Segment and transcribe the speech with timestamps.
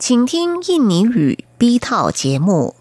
[0.00, 2.74] 请听印尼语 B 套节目。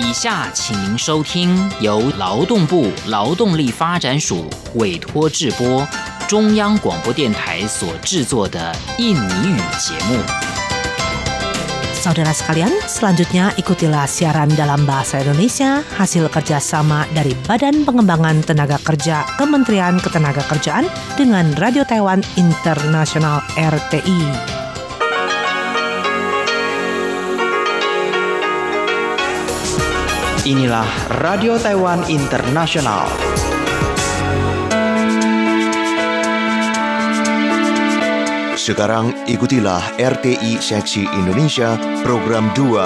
[0.00, 5.86] 以下请您收听由劳动部劳动力发展署委托制播，
[6.26, 10.51] 中央广播电台所制作的印尼语节目。
[12.02, 20.02] Saudara sekalian, selanjutnya ikutilah siaran dalam bahasa Indonesia hasil kerjasama dari Badan Pengembangan Tenaga Kerja Kementerian
[20.02, 24.18] Ketenagakerjaan dengan Radio Taiwan Internasional RTI.
[30.42, 30.90] Inilah
[31.22, 33.06] Radio Taiwan Internasional.
[38.62, 41.74] Sekarang ikutilah RTI Seksi Indonesia
[42.06, 42.78] Program 2.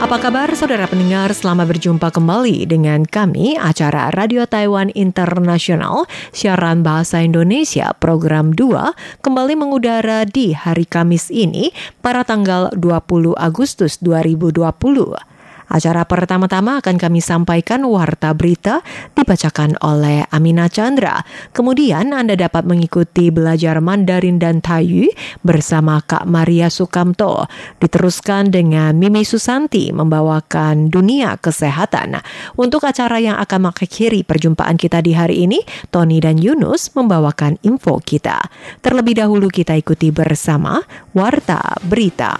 [0.00, 1.36] Apa kabar saudara pendengar?
[1.36, 9.52] Selamat berjumpa kembali dengan kami acara Radio Taiwan Internasional siaran bahasa Indonesia program 2 kembali
[9.52, 15.28] mengudara di hari Kamis ini pada tanggal 20 Agustus 2020.
[15.70, 18.82] Acara pertama-tama akan kami sampaikan warta berita
[19.14, 21.22] dibacakan oleh Amina Chandra.
[21.54, 25.06] Kemudian Anda dapat mengikuti belajar Mandarin dan Taiyu
[25.46, 27.46] bersama Kak Maria Sukamto.
[27.78, 32.18] Diteruskan dengan Mimi Susanti membawakan dunia kesehatan.
[32.58, 35.62] Untuk acara yang akan mengakhiri perjumpaan kita di hari ini,
[35.94, 38.42] Tony dan Yunus membawakan info kita.
[38.82, 40.82] Terlebih dahulu kita ikuti bersama
[41.14, 42.34] warta berita.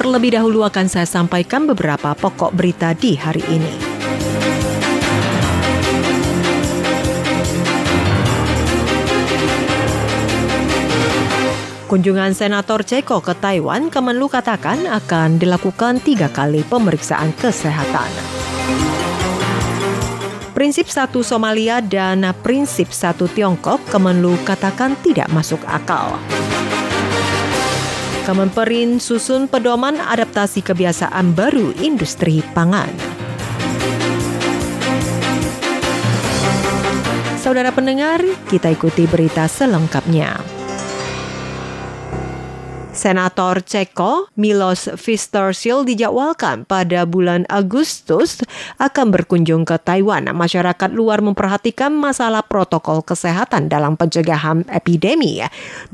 [0.00, 3.74] Terlebih dahulu akan saya sampaikan beberapa pokok berita di hari ini.
[11.84, 18.08] Kunjungan Senator Ceko ke Taiwan, Kemenlu katakan akan dilakukan tiga kali pemeriksaan kesehatan.
[20.56, 26.16] Prinsip satu Somalia dan prinsip satu Tiongkok, Kemenlu katakan tidak masuk akal.
[28.30, 32.86] Kemenperin susun pedoman adaptasi kebiasaan baru industri pangan.
[37.34, 40.59] Saudara pendengar, kita ikuti berita selengkapnya.
[42.90, 48.42] Senator Ceko Milos Vistorsil dijadwalkan pada bulan Agustus
[48.82, 50.26] akan berkunjung ke Taiwan.
[50.34, 55.38] Masyarakat luar memperhatikan masalah protokol kesehatan dalam pencegahan epidemi.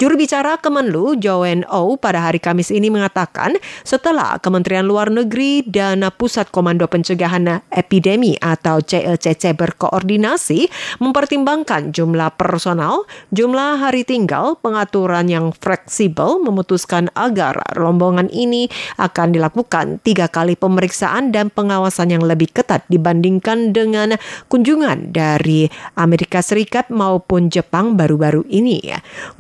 [0.01, 6.01] Juru bicara Kemenlu Joen O pada hari Kamis ini mengatakan setelah Kementerian Luar Negeri dan
[6.17, 10.73] Pusat Komando Pencegahan Epidemi atau CLCC berkoordinasi
[11.05, 13.05] mempertimbangkan jumlah personal,
[13.37, 18.71] jumlah hari tinggal, pengaturan yang fleksibel memutuskan agar rombongan ini
[19.01, 24.15] akan dilakukan tiga kali pemeriksaan dan pengawasan yang lebih ketat dibandingkan dengan
[24.47, 25.67] kunjungan dari
[25.99, 28.79] Amerika Serikat maupun Jepang baru-baru ini.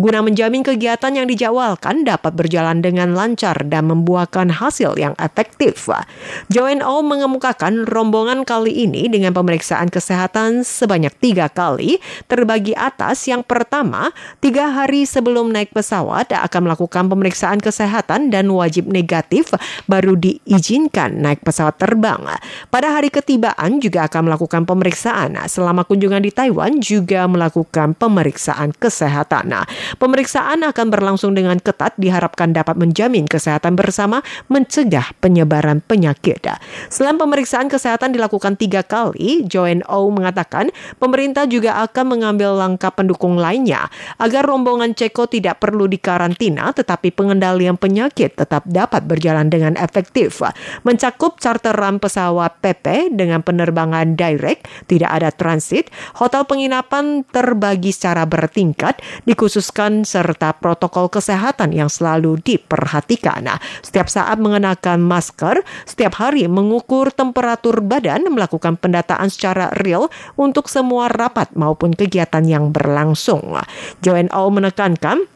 [0.00, 5.86] Guna menjamin kegiatan yang dijadwalkan dapat berjalan dengan lancar dan membuahkan hasil yang efektif.
[6.50, 13.46] Joen O mengemukakan rombongan kali ini dengan pemeriksaan kesehatan sebanyak tiga kali terbagi atas yang
[13.46, 14.10] pertama
[14.42, 19.52] tiga hari sebelum naik pesawat akan melakukan pemeriksaan pemeriksaan kesehatan dan wajib negatif
[19.84, 22.16] baru diizinkan naik pesawat terbang.
[22.72, 25.36] Pada hari ketibaan juga akan melakukan pemeriksaan.
[25.44, 29.52] Selama kunjungan di Taiwan juga melakukan pemeriksaan kesehatan.
[30.00, 36.40] Pemeriksaan akan berlangsung dengan ketat diharapkan dapat menjamin kesehatan bersama mencegah penyebaran penyakit.
[36.88, 43.36] Selain pemeriksaan kesehatan dilakukan tiga kali, Joen O mengatakan pemerintah juga akan mengambil langkah pendukung
[43.36, 50.38] lainnya agar rombongan Ceko tidak perlu dikarantina tetapi pengendalian penyakit tetap dapat berjalan dengan efektif.
[50.86, 55.90] Mencakup charteran pesawat PP dengan penerbangan direct, tidak ada transit,
[56.22, 63.58] hotel penginapan terbagi secara bertingkat, dikhususkan serta protokol kesehatan yang selalu diperhatikan.
[63.82, 70.06] Setiap saat mengenakan masker, setiap hari mengukur temperatur badan, melakukan pendataan secara real
[70.38, 73.58] untuk semua rapat maupun kegiatan yang berlangsung.
[73.98, 75.26] Joen O menekankan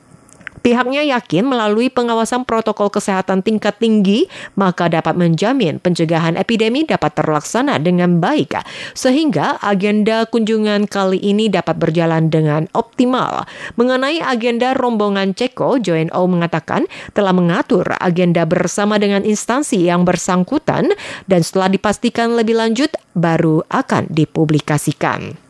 [0.61, 4.29] Pihaknya yakin melalui pengawasan protokol kesehatan tingkat tinggi,
[4.61, 8.61] maka dapat menjamin pencegahan epidemi dapat terlaksana dengan baik,
[8.93, 13.49] sehingga agenda kunjungan kali ini dapat berjalan dengan optimal.
[13.81, 16.85] Mengenai agenda rombongan Ceko, Joen O mengatakan
[17.17, 20.93] telah mengatur agenda bersama dengan instansi yang bersangkutan
[21.25, 25.50] dan setelah dipastikan lebih lanjut baru akan dipublikasikan.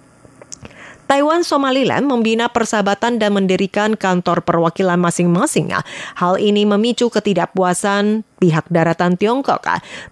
[1.10, 5.74] Taiwan Somaliland membina persahabatan dan mendirikan kantor perwakilan masing-masing.
[6.14, 9.58] Hal ini memicu ketidakpuasan pihak daratan Tiongkok,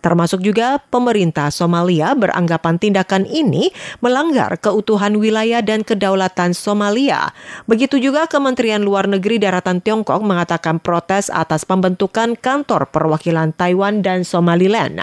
[0.03, 3.71] termasuk juga pemerintah Somalia beranggapan tindakan ini
[4.03, 7.31] melanggar keutuhan wilayah dan kedaulatan Somalia.
[7.71, 14.27] Begitu juga Kementerian Luar Negeri Daratan Tiongkok mengatakan protes atas pembentukan kantor perwakilan Taiwan dan
[14.27, 14.99] Somaliland.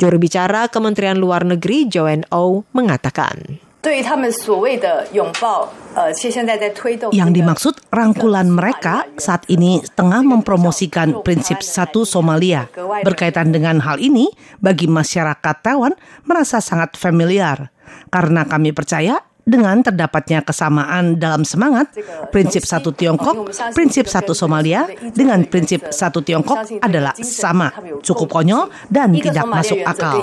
[0.00, 3.67] Juru bicara Kementerian Luar Negeri Joanne O mengatakan.
[7.14, 12.66] Yang dimaksud rangkulan mereka saat ini tengah mempromosikan prinsip satu Somalia.
[13.06, 15.94] Berkaitan dengan hal ini, bagi masyarakat Taiwan
[16.26, 17.70] merasa sangat familiar.
[18.10, 21.94] Karena kami percaya dengan terdapatnya kesamaan dalam semangat,
[22.34, 23.46] prinsip satu Tiongkok,
[23.78, 27.70] prinsip satu Somalia, dengan prinsip satu Tiongkok adalah sama,
[28.02, 30.18] cukup konyol dan tidak masuk akal.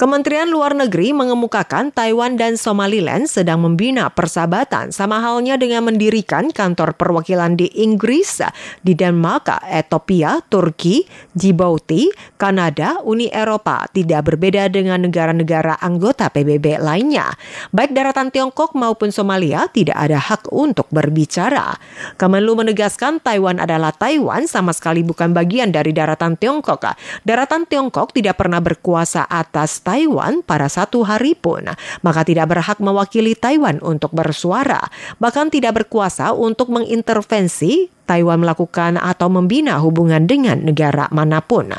[0.00, 6.96] Kementerian Luar Negeri mengemukakan Taiwan dan Somaliland sedang membina persahabatan sama halnya dengan mendirikan kantor
[6.96, 8.40] perwakilan di Inggris,
[8.80, 11.04] di Denmark, Ethiopia, Turki,
[11.36, 12.08] Djibouti,
[12.40, 17.36] Kanada, Uni Eropa tidak berbeda dengan negara-negara anggota PBB lainnya.
[17.68, 21.76] Baik daratan Tiongkok maupun Somalia tidak ada hak untuk berbicara.
[22.16, 26.88] Kemenlu menegaskan Taiwan adalah Taiwan sama sekali bukan bagian dari daratan Tiongkok.
[27.28, 31.66] Daratan Tiongkok tidak pernah berkuasa atas Taiwan pada satu hari pun,
[32.06, 34.78] maka tidak berhak mewakili Taiwan untuk bersuara,
[35.18, 41.74] bahkan tidak berkuasa untuk mengintervensi Taiwan melakukan atau membina hubungan dengan negara mana pun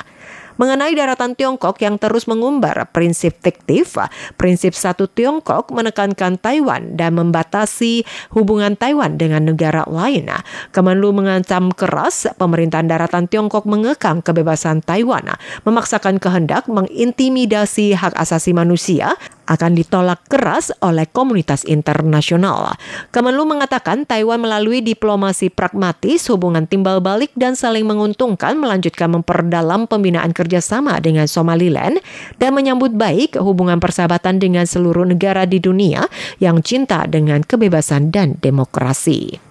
[0.61, 3.97] mengenai daratan Tiongkok yang terus mengumbar prinsip fiktif,
[4.37, 8.05] prinsip satu Tiongkok menekankan Taiwan dan membatasi
[8.37, 10.29] hubungan Taiwan dengan negara lain.
[10.69, 15.33] Kemenlu mengancam keras pemerintahan daratan Tiongkok mengekang kebebasan Taiwan,
[15.65, 19.17] memaksakan kehendak mengintimidasi hak asasi manusia,
[19.51, 22.79] akan ditolak keras oleh komunitas internasional.
[23.11, 30.31] Kemenlu mengatakan Taiwan melalui diplomasi pragmatis, hubungan timbal balik dan saling menguntungkan melanjutkan memperdalam pembinaan
[30.31, 31.99] kerjasama dengan Somaliland
[32.39, 36.07] dan menyambut baik hubungan persahabatan dengan seluruh negara di dunia
[36.39, 39.50] yang cinta dengan kebebasan dan demokrasi.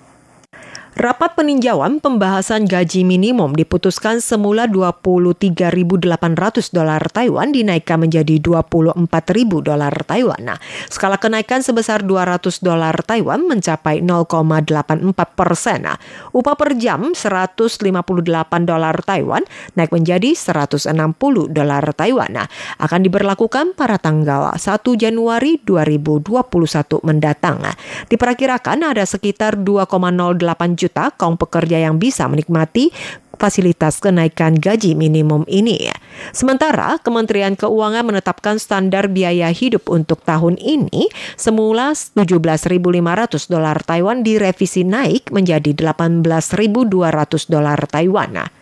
[0.90, 6.02] Rapat peninjauan pembahasan gaji minimum diputuskan semula 23.800
[6.74, 9.06] dolar Taiwan dinaikkan menjadi 24.000
[9.62, 10.42] dolar Taiwan.
[10.42, 10.58] Nah,
[10.90, 15.86] skala kenaikan sebesar 200 dolar Taiwan mencapai 0,84 persen.
[15.86, 15.94] Nah,
[16.34, 17.86] upah per jam 158
[18.66, 19.46] dolar Taiwan
[19.78, 20.90] naik menjadi 160
[21.54, 22.34] dolar Taiwan.
[22.34, 22.50] Nah,
[22.82, 24.58] akan diberlakukan pada tanggal 1
[24.98, 27.62] Januari 2021 mendatang.
[27.62, 27.78] Nah,
[28.10, 32.88] diperkirakan ada sekitar 2,08 juta kaum pekerja yang bisa menikmati
[33.40, 35.88] fasilitas kenaikan gaji minimum ini.
[36.36, 41.08] Sementara Kementerian Keuangan menetapkan standar biaya hidup untuk tahun ini
[41.40, 42.68] semula 17.500
[43.48, 48.59] dolar Taiwan direvisi naik menjadi 18.200 dolar Taiwan.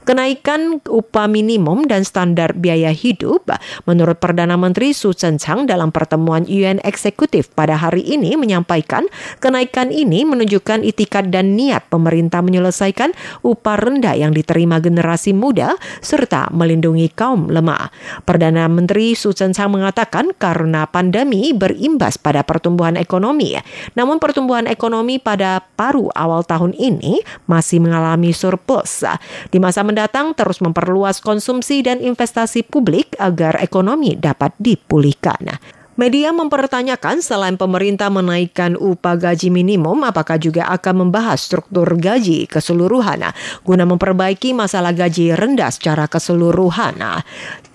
[0.00, 3.52] Kenaikan upah minimum dan standar biaya hidup
[3.84, 9.04] menurut Perdana Menteri Su Cheng dalam pertemuan UN Eksekutif pada hari ini menyampaikan
[9.44, 13.12] kenaikan ini menunjukkan itikat dan niat pemerintah menyelesaikan
[13.44, 17.92] upah rendah yang diterima generasi muda serta melindungi kaum lemah.
[18.24, 23.52] Perdana Menteri Su Cheng mengatakan karena pandemi berimbas pada pertumbuhan ekonomi,
[23.92, 29.04] namun pertumbuhan ekonomi pada paruh awal tahun ini masih mengalami surplus.
[29.52, 35.58] Di masa mendatang terus memperluas konsumsi dan investasi publik agar ekonomi dapat dipulihkan.
[36.00, 43.28] Media mempertanyakan selain pemerintah menaikkan upah gaji minimum, apakah juga akan membahas struktur gaji keseluruhan
[43.66, 46.96] guna memperbaiki masalah gaji rendah secara keseluruhan.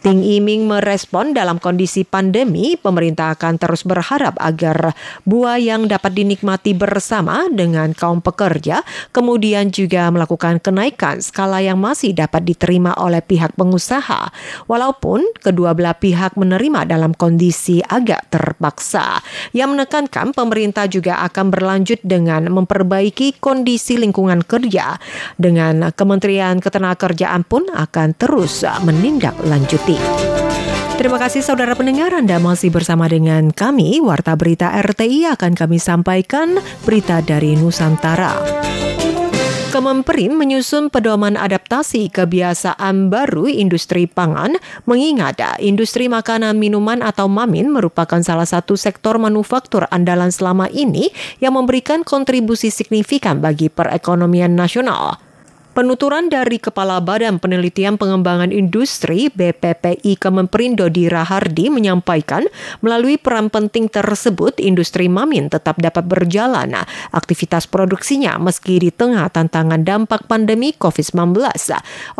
[0.06, 4.94] Ting Iming merespon dalam kondisi pandemi, pemerintah akan terus berharap agar
[5.26, 12.14] buah yang dapat dinikmati bersama dengan kaum pekerja, kemudian juga melakukan kenaikan skala yang masih
[12.14, 14.30] dapat diterima oleh pihak pengusaha,
[14.70, 19.26] walaupun kedua belah pihak menerima dalam kondisi agak terpaksa.
[19.58, 25.02] Yang menekankan pemerintah juga akan berlanjut dengan memperbaiki kondisi lingkungan kerja,
[25.42, 29.95] dengan Kementerian Ketenagakerjaan pun akan terus menindaklanjuti.
[30.96, 36.58] Terima kasih saudara pendengar Anda masih bersama dengan kami Warta Berita RTI akan kami sampaikan
[36.82, 38.42] berita dari Nusantara.
[39.76, 44.56] Kemenperin menyusun pedoman adaptasi kebiasaan baru industri pangan,
[44.88, 51.12] mengingat industri makanan minuman atau mamin merupakan salah satu sektor manufaktur andalan selama ini
[51.44, 55.25] yang memberikan kontribusi signifikan bagi perekonomian nasional.
[55.76, 62.48] Penuturan dari Kepala Badan Penelitian Pengembangan Industri BPPI Kememperindo di Rahardi menyampaikan
[62.80, 66.80] melalui peran penting tersebut industri Mamin tetap dapat berjalan
[67.12, 71.44] aktivitas produksinya meski di tengah tantangan dampak pandemi COVID-19.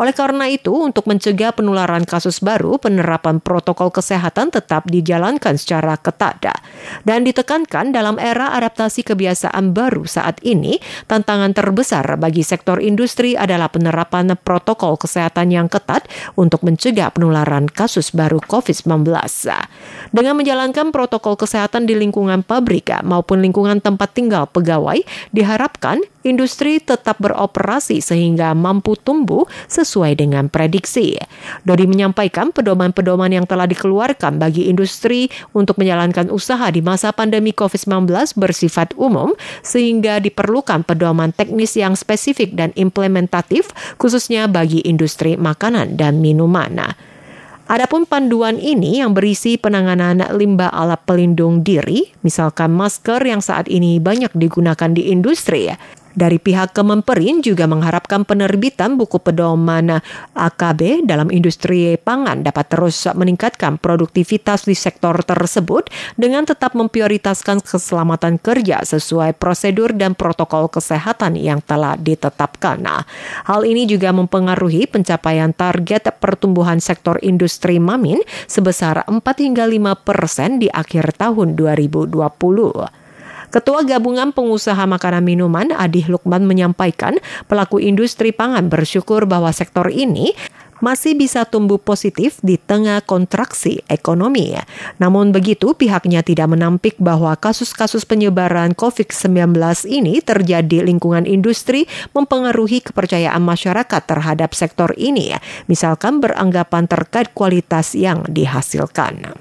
[0.04, 6.60] Oleh karena itu, untuk mencegah penularan kasus baru, penerapan protokol kesehatan tetap dijalankan secara ketat.
[7.08, 10.76] Dan ditekankan dalam era adaptasi kebiasaan baru saat ini,
[11.08, 18.10] tantangan terbesar bagi sektor industri adalah penerapan protokol kesehatan yang ketat untuk mencegah penularan kasus
[18.10, 19.06] baru COVID-19.
[20.10, 27.22] Dengan menjalankan protokol kesehatan di lingkungan pabrik maupun lingkungan tempat tinggal pegawai, diharapkan industri tetap
[27.22, 31.14] beroperasi sehingga mampu tumbuh sesuai dengan prediksi.
[31.62, 38.10] Dodi menyampaikan pedoman-pedoman yang telah dikeluarkan bagi industri untuk menjalankan usaha di masa pandemi COVID-19
[38.36, 46.18] bersifat umum sehingga diperlukan pedoman teknis yang spesifik dan implementatif khususnya bagi industri makanan dan
[46.18, 46.98] minuman.
[47.66, 53.98] Adapun panduan ini yang berisi penanganan limbah alat pelindung diri, misalkan masker yang saat ini
[53.98, 55.74] banyak digunakan di industri,
[56.16, 60.00] dari pihak Kemenperin juga mengharapkan penerbitan buku pedoman
[60.32, 68.40] AKB dalam industri pangan dapat terus meningkatkan produktivitas di sektor tersebut dengan tetap memprioritaskan keselamatan
[68.40, 72.80] kerja sesuai prosedur dan protokol kesehatan yang telah ditetapkan.
[72.80, 73.04] Nah,
[73.44, 80.56] hal ini juga mempengaruhi pencapaian target pertumbuhan sektor industri mamin sebesar 4 hingga 5 persen
[80.56, 83.05] di akhir tahun 2020.
[83.56, 87.16] Ketua Gabungan Pengusaha Makanan Minuman Adih Lukman menyampaikan
[87.48, 90.36] pelaku industri pangan bersyukur bahwa sektor ini
[90.84, 94.52] masih bisa tumbuh positif di tengah kontraksi ekonomi.
[95.00, 99.56] Namun begitu, pihaknya tidak menampik bahwa kasus-kasus penyebaran COVID-19
[99.88, 105.32] ini terjadi lingkungan industri mempengaruhi kepercayaan masyarakat terhadap sektor ini,
[105.64, 109.32] misalkan beranggapan terkait kualitas yang dihasilkan.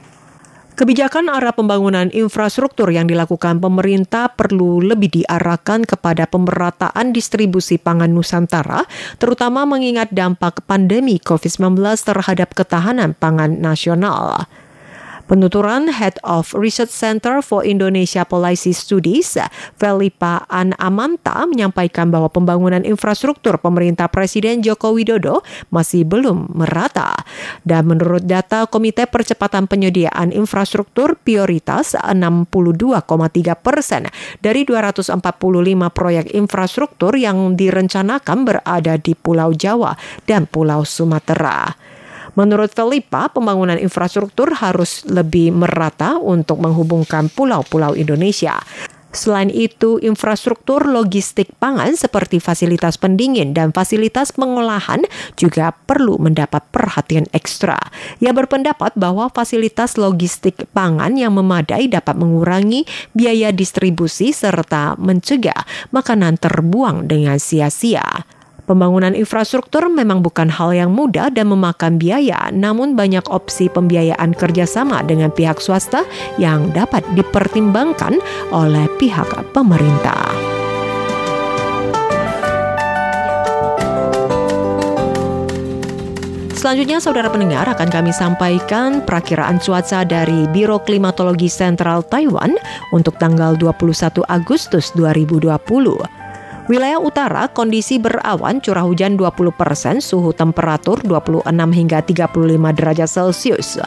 [0.76, 8.84] Kebijakan arah pembangunan infrastruktur yang dilakukan pemerintah perlu lebih diarahkan kepada pemerataan distribusi pangan Nusantara,
[9.16, 14.52] terutama mengingat dampak pandemi COVID-19 terhadap ketahanan pangan nasional.
[15.26, 19.42] Penuturan Head of Research Center for Indonesia Policy Studies,
[19.74, 25.42] Felipa An Amanta, menyampaikan bahwa pembangunan infrastruktur pemerintah Presiden Joko Widodo
[25.74, 27.26] masih belum merata.
[27.66, 32.86] Dan menurut data Komite Percepatan Penyediaan Infrastruktur Prioritas 62,3
[33.58, 34.06] persen
[34.46, 35.10] dari 245
[35.90, 39.98] proyek infrastruktur yang direncanakan berada di Pulau Jawa
[40.30, 41.95] dan Pulau Sumatera.
[42.36, 48.60] Menurut Felipa, pembangunan infrastruktur harus lebih merata untuk menghubungkan pulau-pulau Indonesia.
[49.16, 55.08] Selain itu, infrastruktur logistik pangan seperti fasilitas pendingin dan fasilitas pengolahan
[55.40, 57.80] juga perlu mendapat perhatian ekstra.
[58.20, 62.84] Ia berpendapat bahwa fasilitas logistik pangan yang memadai dapat mengurangi
[63.16, 65.64] biaya distribusi serta mencegah
[65.96, 68.35] makanan terbuang dengan sia-sia.
[68.66, 75.06] Pembangunan infrastruktur memang bukan hal yang mudah dan memakan biaya, namun banyak opsi pembiayaan kerjasama
[75.06, 76.02] dengan pihak swasta
[76.42, 78.18] yang dapat dipertimbangkan
[78.50, 80.34] oleh pihak pemerintah.
[86.58, 92.58] Selanjutnya, saudara pendengar akan kami sampaikan perakiraan cuaca dari Biro Klimatologi Sentral Taiwan
[92.90, 96.25] untuk tanggal 21 Agustus 2020.
[96.66, 102.42] Wilayah utara kondisi berawan curah hujan 20 persen, suhu temperatur 26 hingga 35
[102.74, 103.78] derajat Celcius.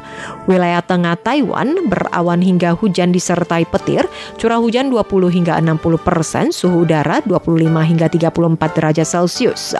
[0.46, 4.06] Wilayah tengah Taiwan berawan hingga hujan disertai petir,
[4.38, 9.74] curah hujan 20 hingga 60 persen, suhu udara 25 hingga 34 derajat Celcius.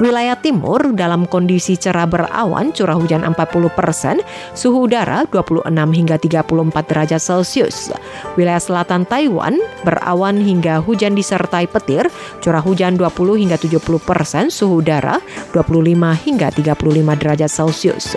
[0.00, 4.16] Wilayah timur dalam kondisi cerah berawan, curah hujan 40 persen,
[4.56, 7.92] suhu udara 26 hingga 34 derajat Celcius.
[8.32, 12.08] Wilayah selatan Taiwan berawan hingga hujan disertai petir,
[12.40, 15.20] curah hujan 20 hingga 70 persen, suhu udara
[15.52, 15.92] 25
[16.24, 18.16] hingga 35 derajat Celcius.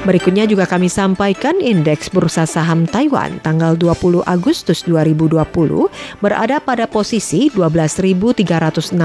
[0.00, 5.36] Berikutnya juga kami sampaikan indeks bursa saham Taiwan tanggal 20 Agustus 2020
[6.24, 8.96] berada pada posisi 12.362,64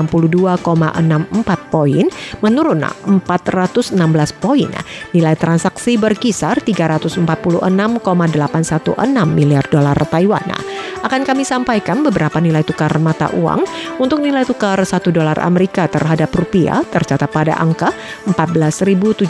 [1.67, 2.05] poin,
[2.39, 3.91] menurun 416
[4.39, 4.71] poin.
[5.11, 7.67] Nilai transaksi berkisar 346,816
[9.27, 10.47] miliar dolar Taiwan.
[11.05, 13.61] Akan kami sampaikan beberapa nilai tukar mata uang.
[14.01, 17.93] Untuk nilai tukar 1 dolar Amerika terhadap rupiah tercatat pada angka
[18.25, 19.29] 14.712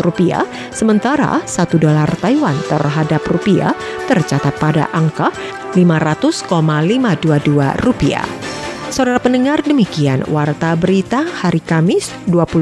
[0.00, 3.76] rupiah Sementara 1 dolar Taiwan terhadap rupiah
[4.08, 5.28] tercatat pada angka
[5.76, 8.24] 500,522 rupiah.
[8.90, 12.58] Saudara pendengar demikian Warta Berita hari Kamis 20